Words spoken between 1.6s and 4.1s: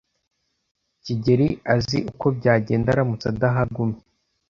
azi uko byagenda aramutse adahagumye.